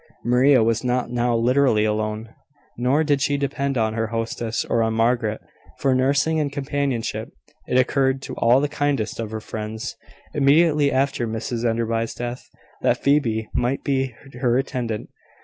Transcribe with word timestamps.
Maria 0.25 0.63
was 0.63 0.83
not 0.83 1.11
now 1.11 1.35
literally 1.35 1.85
alone; 1.85 2.33
nor 2.75 3.03
did 3.03 3.21
she 3.21 3.37
depend 3.37 3.77
on 3.77 3.93
her 3.93 4.07
hostess 4.07 4.65
or 4.65 4.81
on 4.81 4.95
Margaret 4.95 5.39
for 5.77 5.93
nursing 5.93 6.39
and 6.39 6.51
companionship. 6.51 7.29
It 7.67 7.77
occurred 7.77 8.19
to 8.23 8.33
all 8.33 8.61
the 8.61 8.67
kindest 8.67 9.19
of 9.19 9.29
her 9.29 9.39
friends, 9.39 9.95
immediately 10.33 10.91
after 10.91 11.27
Mrs 11.27 11.63
Enderby's 11.69 12.15
death, 12.15 12.49
that 12.81 12.97
Phoebe 12.97 13.47
might 13.53 13.83
be 13.83 14.15
her 14.39 14.57
attendant. 14.57 15.09